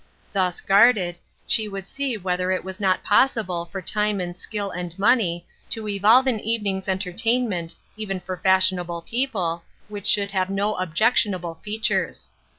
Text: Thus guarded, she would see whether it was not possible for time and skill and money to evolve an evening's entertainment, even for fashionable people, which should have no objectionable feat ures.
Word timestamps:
Thus 0.33 0.61
guarded, 0.61 1.19
she 1.45 1.67
would 1.67 1.87
see 1.87 2.17
whether 2.17 2.49
it 2.49 2.63
was 2.63 2.79
not 2.79 3.03
possible 3.03 3.65
for 3.65 3.83
time 3.83 4.19
and 4.19 4.35
skill 4.35 4.71
and 4.71 4.97
money 4.97 5.45
to 5.69 5.87
evolve 5.87 6.25
an 6.25 6.39
evening's 6.39 6.87
entertainment, 6.89 7.75
even 7.95 8.19
for 8.19 8.35
fashionable 8.37 9.03
people, 9.03 9.61
which 9.89 10.07
should 10.07 10.31
have 10.31 10.49
no 10.49 10.73
objectionable 10.73 11.53
feat 11.61 11.83
ures. 11.83 12.29